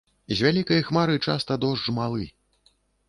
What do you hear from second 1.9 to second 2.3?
малы.